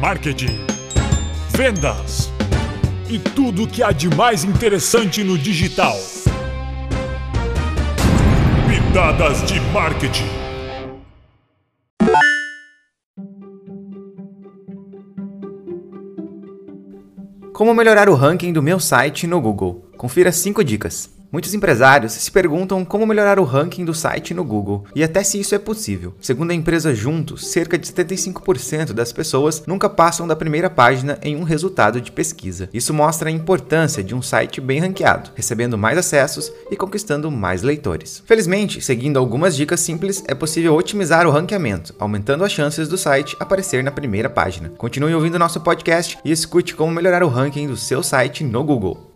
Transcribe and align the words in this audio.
marketing, 0.00 0.58
vendas 1.50 2.32
e 3.06 3.18
tudo 3.18 3.64
o 3.64 3.68
que 3.68 3.82
há 3.82 3.92
de 3.92 4.08
mais 4.08 4.44
interessante 4.44 5.22
no 5.22 5.36
digital. 5.36 5.94
Pitadas 8.66 9.42
de 9.42 9.60
marketing. 9.72 10.24
Como 17.52 17.74
melhorar 17.74 18.08
o 18.08 18.14
ranking 18.14 18.54
do 18.54 18.62
meu 18.62 18.80
site 18.80 19.26
no 19.26 19.38
Google? 19.38 19.84
Confira 19.98 20.32
5 20.32 20.64
dicas. 20.64 21.19
Muitos 21.32 21.54
empresários 21.54 22.12
se 22.12 22.30
perguntam 22.30 22.84
como 22.84 23.06
melhorar 23.06 23.38
o 23.38 23.44
ranking 23.44 23.84
do 23.84 23.94
site 23.94 24.34
no 24.34 24.42
Google 24.42 24.84
e 24.96 25.04
até 25.04 25.22
se 25.22 25.38
isso 25.38 25.54
é 25.54 25.60
possível. 25.60 26.12
Segundo 26.20 26.50
a 26.50 26.54
empresa 26.54 26.92
Juntos, 26.92 27.46
cerca 27.52 27.78
de 27.78 27.86
75% 27.86 28.92
das 28.92 29.12
pessoas 29.12 29.62
nunca 29.64 29.88
passam 29.88 30.26
da 30.26 30.34
primeira 30.34 30.68
página 30.68 31.18
em 31.22 31.36
um 31.36 31.44
resultado 31.44 32.00
de 32.00 32.10
pesquisa. 32.10 32.68
Isso 32.74 32.92
mostra 32.92 33.28
a 33.28 33.32
importância 33.32 34.02
de 34.02 34.12
um 34.12 34.20
site 34.20 34.60
bem 34.60 34.80
ranqueado, 34.80 35.30
recebendo 35.36 35.78
mais 35.78 35.96
acessos 35.96 36.52
e 36.68 36.76
conquistando 36.76 37.30
mais 37.30 37.62
leitores. 37.62 38.24
Felizmente, 38.26 38.80
seguindo 38.80 39.16
algumas 39.16 39.54
dicas 39.54 39.78
simples, 39.78 40.24
é 40.26 40.34
possível 40.34 40.74
otimizar 40.74 41.28
o 41.28 41.30
ranqueamento, 41.30 41.94
aumentando 42.00 42.44
as 42.44 42.50
chances 42.50 42.88
do 42.88 42.98
site 42.98 43.36
aparecer 43.38 43.84
na 43.84 43.92
primeira 43.92 44.28
página. 44.28 44.70
Continue 44.70 45.14
ouvindo 45.14 45.38
nosso 45.38 45.60
podcast 45.60 46.18
e 46.24 46.32
escute 46.32 46.74
como 46.74 46.90
melhorar 46.90 47.22
o 47.22 47.28
ranking 47.28 47.68
do 47.68 47.76
seu 47.76 48.02
site 48.02 48.42
no 48.42 48.64
Google. 48.64 49.09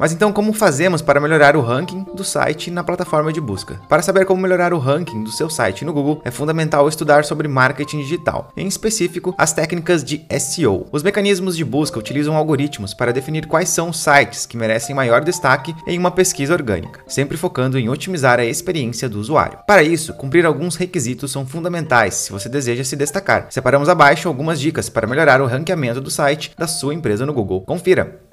Mas 0.00 0.12
então, 0.12 0.32
como 0.32 0.54
fazemos 0.54 1.02
para 1.02 1.20
melhorar 1.20 1.54
o 1.54 1.60
ranking 1.60 2.06
do 2.14 2.24
site 2.24 2.70
na 2.70 2.82
plataforma 2.82 3.30
de 3.30 3.38
busca? 3.38 3.82
Para 3.86 4.00
saber 4.00 4.24
como 4.24 4.40
melhorar 4.40 4.72
o 4.72 4.78
ranking 4.78 5.22
do 5.22 5.30
seu 5.30 5.50
site 5.50 5.84
no 5.84 5.92
Google, 5.92 6.22
é 6.24 6.30
fundamental 6.30 6.88
estudar 6.88 7.22
sobre 7.22 7.46
marketing 7.46 7.98
digital, 7.98 8.50
em 8.56 8.66
específico 8.66 9.34
as 9.36 9.52
técnicas 9.52 10.02
de 10.02 10.24
SEO. 10.40 10.86
Os 10.90 11.02
mecanismos 11.02 11.54
de 11.54 11.66
busca 11.66 11.98
utilizam 11.98 12.34
algoritmos 12.34 12.94
para 12.94 13.12
definir 13.12 13.46
quais 13.46 13.68
são 13.68 13.90
os 13.90 13.98
sites 13.98 14.46
que 14.46 14.56
merecem 14.56 14.96
maior 14.96 15.22
destaque 15.22 15.76
em 15.86 15.98
uma 15.98 16.10
pesquisa 16.10 16.54
orgânica, 16.54 17.00
sempre 17.06 17.36
focando 17.36 17.78
em 17.78 17.90
otimizar 17.90 18.40
a 18.40 18.44
experiência 18.46 19.06
do 19.06 19.20
usuário. 19.20 19.58
Para 19.66 19.82
isso, 19.82 20.14
cumprir 20.14 20.46
alguns 20.46 20.76
requisitos 20.76 21.30
são 21.30 21.44
fundamentais 21.44 22.14
se 22.14 22.32
você 22.32 22.48
deseja 22.48 22.84
se 22.84 22.96
destacar. 22.96 23.48
Separamos 23.50 23.90
abaixo 23.90 24.28
algumas 24.28 24.58
dicas 24.58 24.88
para 24.88 25.06
melhorar 25.06 25.42
o 25.42 25.46
ranqueamento 25.46 26.00
do 26.00 26.10
site 26.10 26.52
da 26.56 26.66
sua 26.66 26.94
empresa 26.94 27.26
no 27.26 27.34
Google. 27.34 27.60
Confira! 27.66 28.29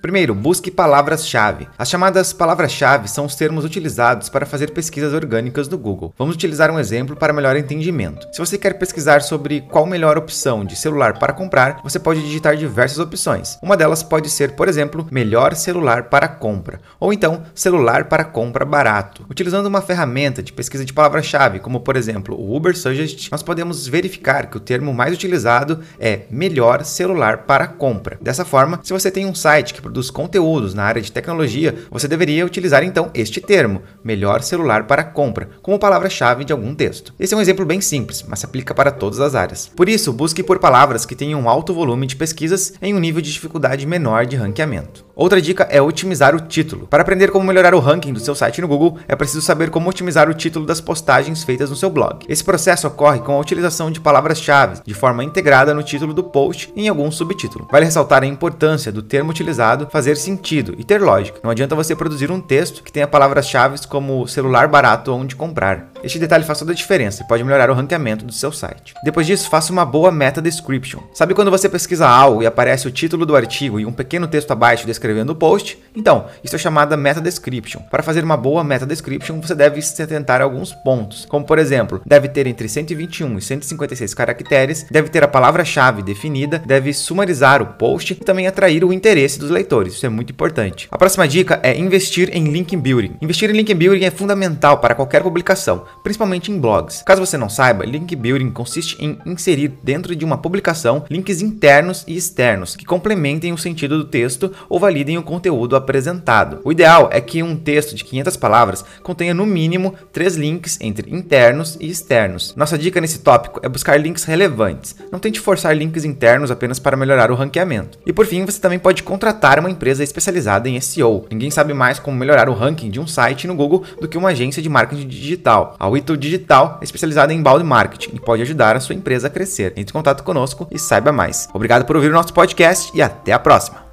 Primeiro, 0.00 0.32
busque 0.32 0.70
palavras-chave. 0.70 1.68
As 1.76 1.88
chamadas 1.88 2.32
palavras-chave 2.32 3.08
são 3.08 3.24
os 3.24 3.34
termos 3.34 3.64
utilizados 3.64 4.28
para 4.28 4.46
fazer 4.46 4.70
pesquisas 4.70 5.12
orgânicas 5.12 5.66
do 5.66 5.76
Google. 5.76 6.14
Vamos 6.16 6.36
utilizar 6.36 6.70
um 6.70 6.78
exemplo 6.78 7.16
para 7.16 7.32
melhor 7.32 7.56
entendimento. 7.56 8.28
Se 8.32 8.38
você 8.38 8.56
quer 8.56 8.74
pesquisar 8.74 9.22
sobre 9.22 9.60
qual 9.62 9.86
melhor 9.86 10.16
opção 10.16 10.64
de 10.64 10.76
celular 10.76 11.18
para 11.18 11.32
comprar, 11.32 11.80
você 11.82 11.98
pode 11.98 12.22
digitar 12.22 12.56
diversas 12.56 12.98
opções. 12.98 13.58
Uma 13.60 13.76
delas 13.76 14.02
pode 14.02 14.30
ser, 14.30 14.52
por 14.52 14.68
exemplo, 14.68 15.06
melhor 15.10 15.54
celular 15.56 16.04
para 16.04 16.28
compra, 16.28 16.80
ou 17.00 17.12
então 17.12 17.42
celular 17.54 18.04
para 18.04 18.24
compra 18.24 18.64
barato. 18.64 19.26
Utilizando 19.28 19.66
uma 19.66 19.82
ferramenta 19.82 20.42
de 20.42 20.52
pesquisa 20.52 20.84
de 20.84 20.92
palavra-chave, 20.92 21.58
como 21.58 21.80
por 21.80 21.96
exemplo 21.96 22.36
o 22.36 22.54
Uber 22.54 22.76
Suggest, 22.76 23.30
nós 23.32 23.42
podemos 23.42 23.88
verificar 23.88 24.46
que 24.46 24.56
o 24.56 24.60
termo 24.60 24.94
mais 24.94 25.12
utilizado 25.12 25.80
é 25.98 26.20
melhor 26.30 26.84
celular 26.84 27.38
para 27.38 27.66
compra. 27.66 28.16
Dessa 28.20 28.44
forma, 28.44 28.78
se 28.84 28.92
você 28.92 29.10
tem 29.10 29.26
um 29.26 29.34
site 29.34 29.74
que 29.74 29.87
produz 29.88 30.10
conteúdos 30.10 30.74
na 30.74 30.84
área 30.84 31.00
de 31.00 31.10
tecnologia, 31.10 31.74
você 31.90 32.06
deveria 32.06 32.44
utilizar 32.44 32.84
então 32.84 33.10
este 33.14 33.40
termo, 33.40 33.80
melhor 34.04 34.42
celular 34.42 34.86
para 34.86 35.02
compra, 35.02 35.48
como 35.62 35.78
palavra-chave 35.78 36.44
de 36.44 36.52
algum 36.52 36.74
texto. 36.74 37.14
Esse 37.18 37.32
é 37.32 37.36
um 37.36 37.40
exemplo 37.40 37.64
bem 37.64 37.80
simples, 37.80 38.22
mas 38.28 38.40
se 38.40 38.44
aplica 38.44 38.74
para 38.74 38.90
todas 38.90 39.18
as 39.18 39.34
áreas. 39.34 39.70
Por 39.74 39.88
isso, 39.88 40.12
busque 40.12 40.42
por 40.42 40.58
palavras 40.58 41.06
que 41.06 41.16
tenham 41.16 41.40
um 41.40 41.48
alto 41.48 41.72
volume 41.72 42.06
de 42.06 42.16
pesquisas 42.16 42.74
em 42.82 42.94
um 42.94 42.98
nível 42.98 43.22
de 43.22 43.32
dificuldade 43.32 43.86
menor 43.86 44.26
de 44.26 44.36
ranqueamento. 44.36 45.06
Outra 45.16 45.40
dica 45.40 45.66
é 45.70 45.80
otimizar 45.82 46.36
o 46.36 46.40
título. 46.40 46.86
Para 46.86 47.02
aprender 47.02 47.32
como 47.32 47.44
melhorar 47.44 47.74
o 47.74 47.80
ranking 47.80 48.12
do 48.12 48.20
seu 48.20 48.34
site 48.36 48.60
no 48.60 48.68
Google, 48.68 48.98
é 49.08 49.16
preciso 49.16 49.40
saber 49.40 49.70
como 49.70 49.90
otimizar 49.90 50.28
o 50.28 50.34
título 50.34 50.64
das 50.64 50.80
postagens 50.80 51.42
feitas 51.42 51.70
no 51.70 51.76
seu 51.76 51.90
blog. 51.90 52.24
Esse 52.28 52.44
processo 52.44 52.86
ocorre 52.86 53.20
com 53.20 53.32
a 53.32 53.40
utilização 53.40 53.90
de 53.90 54.00
palavras-chave 54.00 54.80
de 54.84 54.94
forma 54.94 55.24
integrada 55.24 55.74
no 55.74 55.82
título 55.82 56.14
do 56.14 56.22
post 56.22 56.72
e 56.76 56.84
em 56.84 56.88
algum 56.88 57.10
subtítulo. 57.10 57.66
Vale 57.72 57.86
ressaltar 57.86 58.22
a 58.22 58.26
importância 58.26 58.92
do 58.92 59.02
termo 59.02 59.30
utilizado 59.30 59.77
fazer 59.86 60.16
sentido 60.16 60.74
e 60.78 60.84
ter 60.84 61.00
lógica. 61.00 61.40
Não 61.42 61.50
adianta 61.50 61.74
você 61.74 61.94
produzir 61.94 62.30
um 62.30 62.40
texto 62.40 62.82
que 62.82 62.92
tenha 62.92 63.06
palavras-chave 63.06 63.78
como 63.86 64.26
celular 64.26 64.68
barato 64.68 65.12
onde 65.12 65.36
comprar. 65.36 65.88
Este 66.02 66.18
detalhe 66.18 66.44
faz 66.44 66.58
toda 66.58 66.72
a 66.72 66.74
diferença 66.74 67.22
e 67.22 67.26
pode 67.26 67.42
melhorar 67.42 67.70
o 67.70 67.74
ranqueamento 67.74 68.24
do 68.24 68.32
seu 68.32 68.52
site. 68.52 68.94
Depois 69.02 69.26
disso, 69.26 69.50
faça 69.50 69.72
uma 69.72 69.84
boa 69.84 70.12
meta 70.12 70.40
description. 70.40 71.00
Sabe 71.12 71.34
quando 71.34 71.50
você 71.50 71.68
pesquisa 71.68 72.08
algo 72.08 72.42
e 72.42 72.46
aparece 72.46 72.86
o 72.86 72.90
título 72.90 73.26
do 73.26 73.34
artigo 73.34 73.80
e 73.80 73.86
um 73.86 73.92
pequeno 73.92 74.28
texto 74.28 74.50
abaixo 74.52 74.86
descrevendo 74.86 75.32
o 75.32 75.36
post? 75.36 75.78
Então, 75.94 76.26
isso 76.42 76.54
é 76.54 76.58
chamada 76.58 76.96
meta 76.96 77.20
description. 77.20 77.80
Para 77.90 78.02
fazer 78.02 78.22
uma 78.22 78.36
boa 78.36 78.62
meta 78.62 78.86
description, 78.86 79.40
você 79.40 79.54
deve 79.54 79.82
se 79.82 80.00
atentar 80.00 80.40
a 80.40 80.44
alguns 80.44 80.72
pontos, 80.72 81.24
como 81.24 81.44
por 81.44 81.58
exemplo, 81.58 82.00
deve 82.06 82.28
ter 82.28 82.46
entre 82.46 82.68
121 82.68 83.38
e 83.38 83.42
156 83.42 84.14
caracteres, 84.14 84.86
deve 84.90 85.08
ter 85.08 85.24
a 85.24 85.28
palavra-chave 85.28 86.02
definida, 86.02 86.62
deve 86.64 86.92
sumarizar 86.92 87.60
o 87.60 87.66
post 87.66 88.12
e 88.12 88.16
também 88.16 88.46
atrair 88.46 88.84
o 88.84 88.92
interesse 88.92 89.38
dos 89.38 89.50
leitores. 89.50 89.94
Isso 89.94 90.06
é 90.06 90.08
muito 90.08 90.32
importante. 90.32 90.86
A 90.90 90.98
próxima 90.98 91.26
dica 91.26 91.58
é 91.62 91.76
investir 91.76 92.30
em 92.32 92.44
link 92.44 92.76
building. 92.76 93.16
Investir 93.20 93.50
em 93.50 93.54
link 93.54 93.72
building 93.74 94.04
é 94.04 94.10
fundamental 94.10 94.78
para 94.78 94.94
qualquer 94.94 95.22
publicação 95.22 95.87
principalmente 96.02 96.50
em 96.50 96.58
blogs. 96.58 97.02
Caso 97.02 97.24
você 97.24 97.36
não 97.36 97.48
saiba, 97.48 97.84
link 97.84 98.14
building 98.14 98.50
consiste 98.50 98.96
em 99.02 99.18
inserir 99.26 99.68
dentro 99.82 100.14
de 100.14 100.24
uma 100.24 100.38
publicação 100.38 101.04
links 101.10 101.42
internos 101.42 102.04
e 102.06 102.16
externos 102.16 102.76
que 102.76 102.84
complementem 102.84 103.52
o 103.52 103.58
sentido 103.58 103.98
do 103.98 104.04
texto 104.04 104.52
ou 104.68 104.80
validem 104.80 105.18
o 105.18 105.22
conteúdo 105.22 105.76
apresentado. 105.76 106.60
O 106.64 106.72
ideal 106.72 107.08
é 107.12 107.20
que 107.20 107.42
um 107.42 107.56
texto 107.56 107.94
de 107.94 108.04
500 108.04 108.36
palavras 108.36 108.84
contenha 109.02 109.34
no 109.34 109.46
mínimo 109.46 109.94
três 110.12 110.36
links 110.36 110.78
entre 110.80 111.14
internos 111.14 111.76
e 111.80 111.88
externos. 111.88 112.54
Nossa 112.56 112.78
dica 112.78 113.00
nesse 113.00 113.20
tópico 113.20 113.60
é 113.62 113.68
buscar 113.68 113.98
links 114.00 114.24
relevantes. 114.24 114.96
Não 115.10 115.18
tente 115.18 115.40
forçar 115.40 115.76
links 115.76 116.04
internos 116.04 116.50
apenas 116.50 116.78
para 116.78 116.96
melhorar 116.96 117.30
o 117.30 117.34
ranqueamento. 117.34 117.98
E 118.06 118.12
por 118.12 118.26
fim, 118.26 118.44
você 118.44 118.60
também 118.60 118.78
pode 118.78 119.02
contratar 119.02 119.58
uma 119.58 119.70
empresa 119.70 120.02
especializada 120.02 120.68
em 120.68 120.80
SEO. 120.80 121.26
Ninguém 121.30 121.50
sabe 121.50 121.74
mais 121.74 121.98
como 121.98 122.16
melhorar 122.16 122.48
o 122.48 122.54
ranking 122.54 122.90
de 122.90 123.00
um 123.00 123.06
site 123.06 123.46
no 123.46 123.54
Google 123.54 123.84
do 124.00 124.08
que 124.08 124.18
uma 124.18 124.30
agência 124.30 124.62
de 124.62 124.68
marketing 124.68 125.08
digital. 125.08 125.76
A 125.78 125.86
Wito 125.86 126.16
Digital 126.16 126.78
é 126.80 126.84
especializada 126.84 127.32
em 127.32 127.40
balde 127.40 127.64
marketing 127.64 128.16
e 128.16 128.20
pode 128.20 128.42
ajudar 128.42 128.74
a 128.74 128.80
sua 128.80 128.96
empresa 128.96 129.28
a 129.28 129.30
crescer. 129.30 129.72
Entre 129.76 129.92
em 129.92 129.92
contato 129.92 130.24
conosco 130.24 130.66
e 130.72 130.78
saiba 130.78 131.12
mais. 131.12 131.48
Obrigado 131.54 131.84
por 131.84 131.94
ouvir 131.94 132.10
o 132.10 132.14
nosso 132.14 132.34
podcast 132.34 132.90
e 132.94 133.00
até 133.00 133.32
a 133.32 133.38
próxima. 133.38 133.86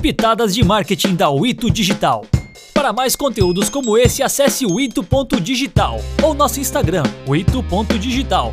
Pitadas 0.00 0.54
de 0.54 0.62
marketing 0.62 1.16
da 1.16 1.30
Wito 1.30 1.70
Digital. 1.70 2.26
Para 2.72 2.92
mais 2.92 3.16
conteúdos 3.16 3.70
como 3.70 3.96
esse, 3.96 4.22
acesse 4.22 4.66
o 4.66 4.76
ou 6.22 6.34
nosso 6.34 6.60
Instagram, 6.60 7.04
o 7.26 7.34
ito.digital. 7.34 8.52